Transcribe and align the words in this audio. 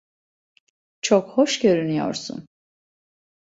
Çok 1.01 1.29
hoş 1.37 1.59
görünüyorsun. 1.61 2.45